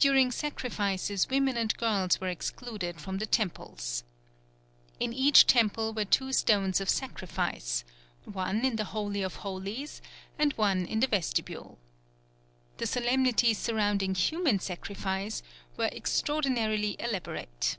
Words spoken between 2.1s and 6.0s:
were excluded from the temples. In each temple